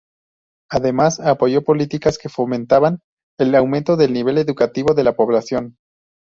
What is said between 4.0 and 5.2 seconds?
nivel educativo de la